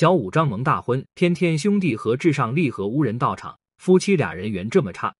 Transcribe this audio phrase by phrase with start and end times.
[0.00, 5.14] 小五张萌大婚，天天兄弟和至上励合无人到场，夫妻俩人缘这么差。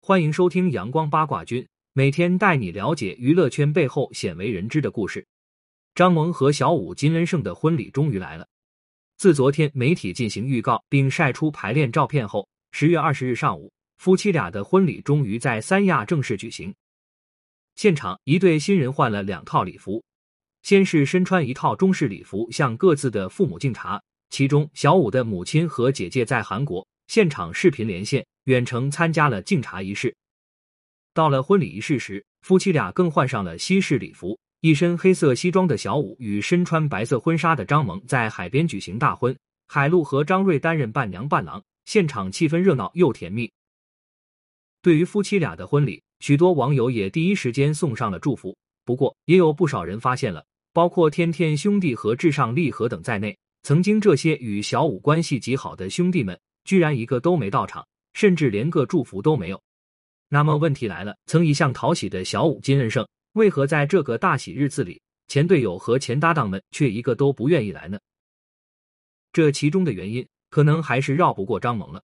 [0.00, 5.26] 欢迎收听阳光八卦君，每天带你了解娱乐圈背后鲜为人知的故事。
[5.94, 8.48] 张萌和小五金恩盛的婚礼终于来了。
[9.18, 16.74] 自昨天媒体进行预告并晒出排练照片后，十月二十日上午，夫妻俩的婚礼终于在三亚正式举行。
[17.74, 20.02] 现场，一对新人换了两套礼服。
[20.66, 30.12] 先是身穿一套中式礼服向各自的父母敬茶，其中小五的母亲和姐姐在韩国现场视频连线，远程参加了敬茶仪式。
[31.14, 43.48] 到了婚礼仪式时，夫妻俩更换上了西式礼服，一身黑色西装的小五与身穿白色婚纱的张萌在海边举行大婚，海陆和张睿担任伴娘伴郎，现场气氛热闹又甜蜜。
[44.82, 50.44] 对于夫妻俩的婚礼，许多网友也第一时间送上了祝福，不过也有不少人发现了。
[50.76, 59.58] 包括天天兄弟和至上励合等在内，曾经这些与小五关系极好的兄弟们，居然一个都没到场，甚至连个祝福都没有。
[60.28, 67.98] 那么问题来了，曾一向讨喜的小五金仁胜，为何在这个大喜日子里，前队友和前搭档们却一个都不愿意来呢？
[69.32, 72.02] 这其中的原因，可能还是绕不过张萌了。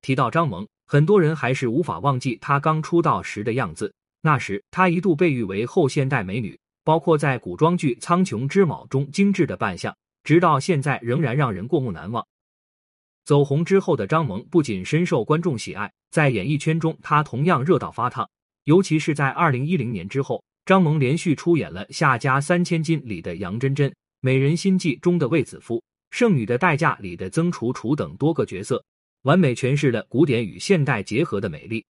[0.00, 6.58] 提到张萌，很多人还是无法忘记她刚出道时的样子，那时她一度被誉为后现代美女。
[6.84, 12.26] 包括在古装剧《苍穹之昴》中精致的扮相，直到现在仍然让人过目难忘。
[13.24, 18.28] 走红之后的张萌不仅深受观众喜爱，在演艺圈中她同样热到发烫。
[18.64, 25.78] 尤其是在二零一零年之后，张萌连续出演了《夏家三千金》里的杨真真，《美人心计》中的卫子夫，
[26.10, 28.84] 《剩女的代价》里的曾楚楚等多个角色，
[29.22, 31.84] 完美诠释了古典与现代结合的美丽。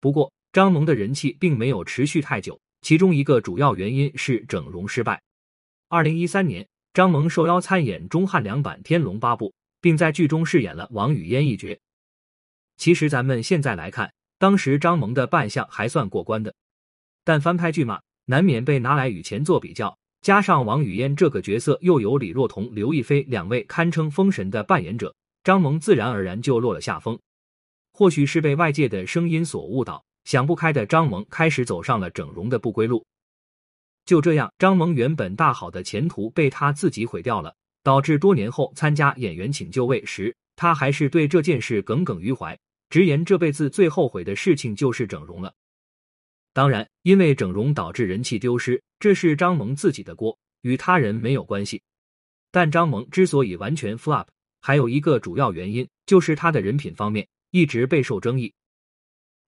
[0.00, 2.60] 不过，张萌的人气并没有持续太久。
[2.82, 5.22] 其中一个主要原因是整容失败。
[5.88, 11.78] 二零一三年，张萌受邀参演钟汉良版《天龙八部》，并在剧中饰演了王语嫣一角。
[12.76, 16.52] 其实咱们现在来看，当时张萌的扮相还算过关的。
[17.24, 25.14] 但翻拍剧嘛，难免被拿来与前作比较，加上王语嫣这个角色又有李若彤、刘亦菲两位堪称封神的扮演者，
[25.44, 27.16] 张萌自然而然就落了下风。
[27.92, 30.04] 或许是被外界的声音所误导。
[30.24, 33.04] 想不开的张萌开始走上了整容的不归路，
[34.04, 42.58] 就这样，张萌原本大好的前途被他自己毁掉了，导致多年后参加《演员请就位》时，他还是对这件事耿耿于怀，
[42.90, 45.52] 直言这辈子最后悔的事情就是整容了。
[46.52, 51.82] 当然，因为整容导致人气丢失，这是张萌自己的锅，与他人没有关系。
[52.50, 54.26] 但张萌之所以完全 flop，
[54.60, 58.52] 还有一个主要原因就是他的人品方面一直备受争议。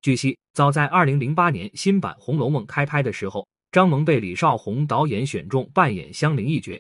[0.05, 6.79] 据悉，早在二零零八年新版《红楼梦》开拍的时候，张萌被李少红导演选中扮演香菱一角。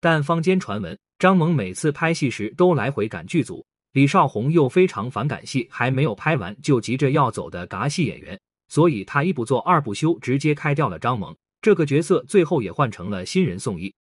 [0.00, 8.36] 但坊间传闻，张萌每次拍戏时都来回赶剧组，李少红又非常反感戏还没有拍完就急着要走的嘎戏演员，
[8.66, 11.32] 所以他一不做二不休，直接开掉了张萌。
[11.62, 13.94] 这个角色最后也换成了新人宋轶。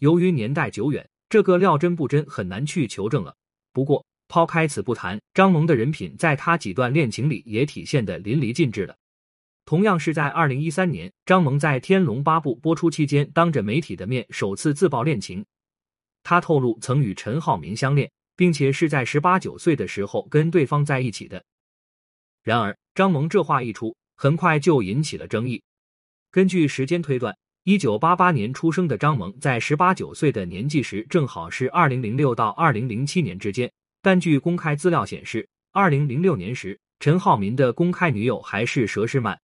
[0.00, 3.32] 由于年代久远，这个料真不真很难去求证了。
[3.72, 4.04] 不过，
[4.34, 8.96] 抛开此不谈，张萌的人品在他几段恋情里也体现的淋漓尽致了。
[9.64, 15.46] 同样是在二零一三年，张萌在《天龙八部》播出期间，当着媒体的面首次自曝恋情。
[16.24, 21.44] 他透露曾与陈浩民相恋，并且是在十八九岁的时候跟对方在一起的。
[22.42, 25.62] 然而，张萌这话一出，很快就引起了争议。
[26.32, 33.70] 根据时间推断，一九八八年出生的张萌在十八九岁的年纪时，正好是二零零六到二零零七年之间。
[34.04, 39.40] 但据公开资料显示，二零零六年时，陈浩民的公开女友还是佘诗曼，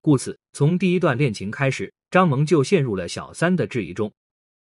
[0.00, 4.12] 故此从第一段恋情开始，张萌就陷入了小三的质疑中。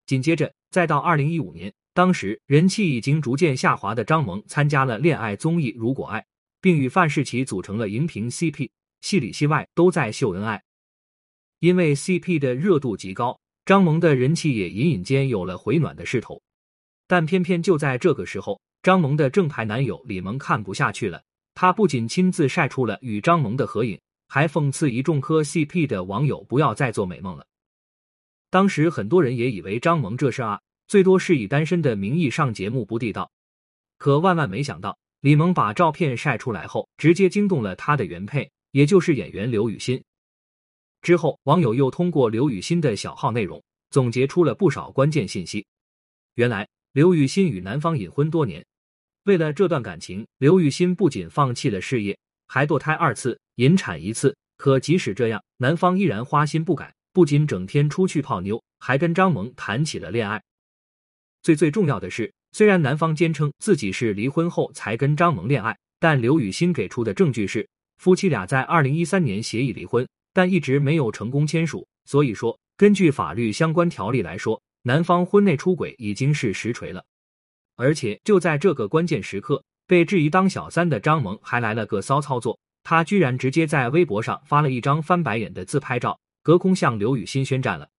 [0.06, 6.20] 紧接着，再到二零一五年，当时人气已经逐渐下滑的张萌参加了恋爱综艺《如果爱》，
[6.62, 8.70] 并与范世琦组成了荧屏 CP，
[9.02, 10.62] 戏里戏外都在秀恩爱。
[11.58, 16.40] 因为 CP 的热度极高，张萌的人气也隐隐间有了回暖的势头。
[17.06, 21.22] 但偏偏就在这个时候，张萌的正牌男友李萌看不下去了，
[21.54, 27.44] 他不仅亲自晒出了与张萌的合影，还讽刺一众磕 CP 的网友不要再做美梦了。
[28.50, 33.30] 当时很多人也以为张萌这是啊，最多是以单身的名义上节目不地道。
[33.98, 40.02] 可万万没想到，李萌把照片晒出来后，直接惊动了他的原配，也就是演员刘雨欣。
[41.02, 45.66] 之后，网友又通过刘雨欣的小号内容，总结出了不少关键信息。
[46.36, 46.68] 原来。
[46.98, 48.66] 刘雨欣与男方隐婚多年，
[49.22, 52.18] 为了这段感情，刘雨欣不仅放弃了事业，
[52.48, 54.36] 还堕胎二次，引产一次。
[54.56, 60.42] 可即使这样，男方依然花心不改，不仅整天出去泡妞，还跟张萌谈起了恋爱。
[61.40, 67.68] 最最重要的是，虽然男方坚称自己是离婚后才跟张萌恋爱，但刘雨欣给出的证据是
[67.98, 71.86] 夫妻俩在二零一三年协议离婚，但一直没有成功签署。
[72.06, 77.04] 所以说，根据法律相关条例来说，男方婚内出轨已经是实锤了。
[77.76, 87.90] 而且就在这个关键时刻，被质疑当小三的张萌还来了个骚操作，他居然直接在微博上发了一张翻白眼的自拍照，隔空向刘雨欣宣战了。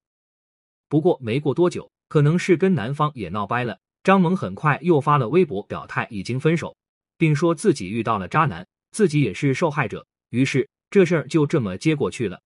[0.87, 1.91] 不过没过多久。
[2.07, 6.75] 可能是跟男方也闹掰了，张萌很快又发了微博表态已经分手，
[7.19, 10.03] 并说自己遇到了渣男，自己也是受害者。
[10.31, 12.41] 于是这事儿就这么接过去了。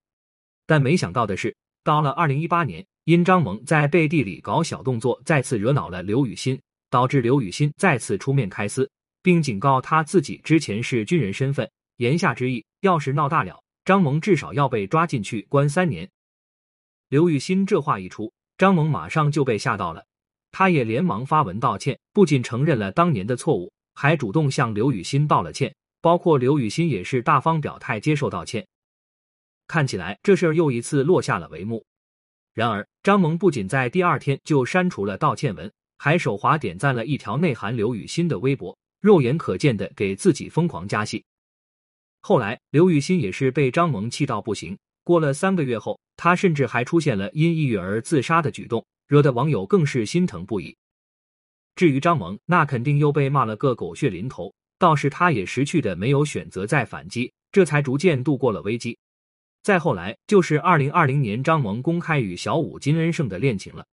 [0.66, 6.60] 但没想到的是，到了二零一八年，因张萌在背地里搞小动作，再次惹恼了刘雨欣，
[6.90, 8.90] 导致刘雨欣再次出面开撕，
[9.22, 16.10] 并警告他自己之前是军人身份，言下之意，要是闹大了，张萌至少要被抓进去关三年。
[17.10, 18.32] 刘雨欣这话一出。
[18.56, 20.06] 张萌马上就被吓到了，
[20.52, 28.66] 他也连忙发文道歉，不仅承认了当年的错误，还主动向刘雨欣道了歉，包括刘雨欣也是大方表态接受道歉。
[29.68, 31.84] 看起来这事儿又一次落下了帷幕。
[32.54, 41.24] 然而，张萌不仅在第二天就删除了道歉文，还手滑点赞了一条内涵刘雨欣的微博，肉眼可见的给自己疯狂加戏。
[42.22, 44.78] 后来，刘雨欣也是被张萌气到不行。
[45.04, 50.78] 过了三个月后，他甚至还出现了因抑郁而自杀的举动，惹得网友更是心疼不已。
[51.76, 58.98] 至于张萌，那肯定又被骂了个狗血淋头，倒是他也识趣的没有选择再反击，这才逐渐度过了危机。
[59.64, 63.86] 再后来就是二零二零年，张萌公开与小五金恩胜的恋情了，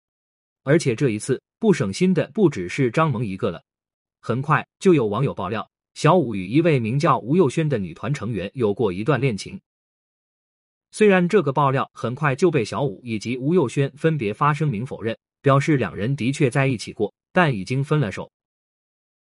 [0.65, 3.63] 而且这一次不省心的不只是张萌一个了。
[4.21, 9.61] 很快就有网友爆料，小五与一位名叫吴又轩的女团成员有过一段恋情。
[10.91, 18.29] 虽然这个爆料很快就被小五以及吴又轩分别发声明否认，表示两人的确在一起过，但已经分了手。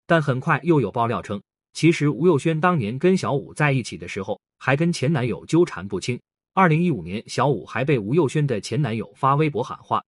[0.07, 1.43] 但很快又有爆料称，
[1.75, 6.19] 其实吴又轩当年跟小五在一起的时候，还跟前男友纠缠不清。
[6.59, 10.05] 二零一五年，小五还被吴又轩的前男友发微博喊话。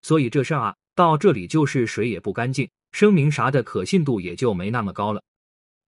[0.00, 5.22] 所以这事儿啊，到这里就是水也不干净，声明啥的可信度也就没那么高了。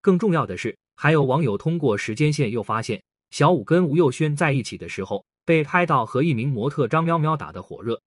[0.02, 3.02] 更重要的是，还有网友通过时间线又发现。
[3.30, 7.98] 小五跟吴又轩在一起的时候，被拍到和一名模特张喵喵打得火热，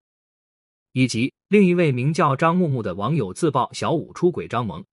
[0.92, 4.86] 以及另一位名叫张木木的网友自曝小五出轨张萌，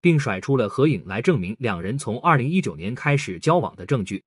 [0.00, 4.22] 并甩出了合影来证明两人从二零一九年开始交往的证据。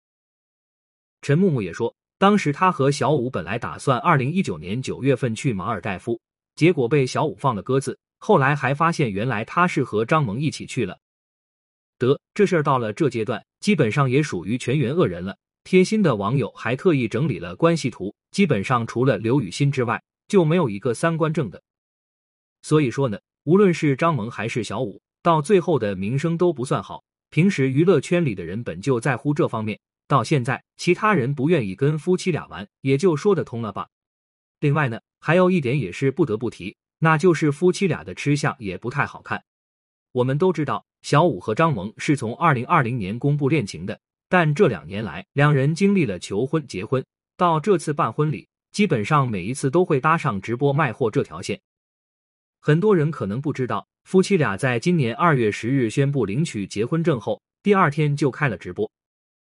[1.22, 6.20] 陈木木也说，当时他和小五本来打算二零一九年九月份去马尔代夫，
[6.56, 10.98] 结果被小五放了鸽子，后来还发现原来他是和张萌一起去了。
[11.98, 15.36] 得，这事儿到了这阶段，基本上也属于全员恶人了。
[15.64, 21.62] 贴心的网友还特意整理了关系图，基本上除了刘雨欣之外，就没有一个三观正的。
[22.62, 27.04] 所以说呢，无论是张萌还是小五，到最后的名声都不算好。
[27.28, 29.78] 平时娱乐圈里的人本就在乎这方面，
[30.10, 33.86] 到现在其他人不愿意跟夫妻俩玩，也就说得通了吧。
[34.58, 39.44] 另外呢，还有一点也是不得不提，那就是夫妻俩的吃相也不太好看。
[40.10, 44.00] 我们都知道，小五和张萌是从二零二零年公布恋情的。
[44.28, 51.60] 但这两年来，两人经历了求婚、结婚，到这次办婚礼，基本上每一次都会搭上直播卖货这条线。
[52.58, 58.90] 很多人可能不知道，夫妻俩在今年二月十日宣布领取结婚证后，第二天就开了直播。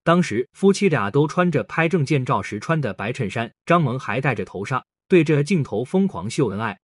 [0.05, 6.79] 当时夫妻俩都穿着拍证件照时穿的白衬衫，张萌还戴着头纱，对着镜头疯狂秀恩爱。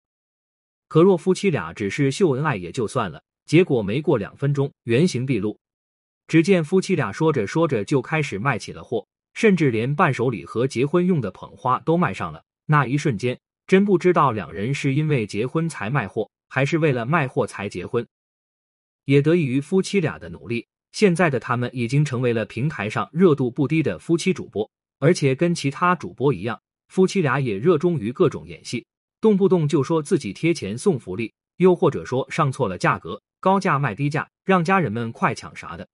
[0.88, 5.58] 可若夫妻俩只是秀恩爱也就算了，结果没过两分钟，原形毕露。
[6.28, 12.44] 只见夫妻俩说着说着就开始卖起了货，甚至连伴手礼和结婚用的捧花都卖上了。
[12.68, 18.08] 那一瞬间，真不知道两人是因为结婚才卖货，还是为了卖货才结婚。
[19.06, 24.68] 也得益于夫妻俩的努力，现在的他们已经成为了平台上热度不低的夫妻主播。
[24.98, 28.84] 而且跟其他主播一样，夫妻俩也热衷于各种演戏，
[29.22, 35.88] 动不动就说自己贴钱送福利，又或者说上错了价格，高价卖低价，让家人们快抢啥的。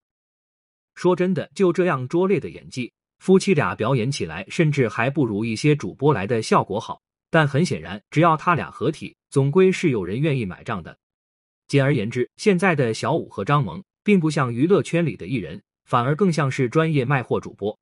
[0.94, 7.02] 说真的，就这样拙劣的演技，夫妻俩表演起来甚至还不如一些主播来的效果好。
[7.30, 10.96] 但很显然，只要他俩合体，总归是有人愿意买账的。
[11.68, 17.76] 简而言之，现在的小五和张萌，并不像娱乐圈里的艺人，反而更像是专业卖货主播。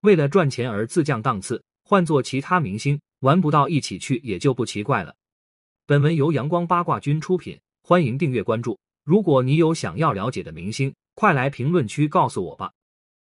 [0.00, 5.14] 为了赚钱而自降档次，换做其他明星，玩不到一起去也就不奇怪了。
[5.86, 8.78] 本文由阳光八卦君出品，欢迎订阅关注。
[9.04, 12.72] 如果你有想要了解的明星，快来评论区告诉我吧。